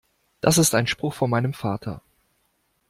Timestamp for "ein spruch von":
0.73-1.29